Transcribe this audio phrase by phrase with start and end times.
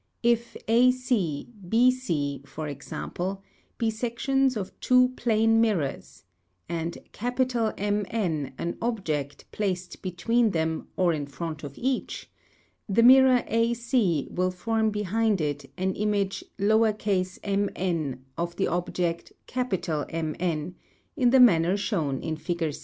[0.23, 3.43] If AC, BC, for example,
[3.77, 6.23] be sections of two plane mirrors,
[6.67, 7.07] arid
[7.77, 12.11] MN an object placed between them or in front of Fig.
[12.87, 12.87] 197.
[12.89, 19.31] eacn> the mirror AC will form behind it an image m n of the object
[19.53, 20.75] M N,
[21.15, 22.73] in the manner shown in fig.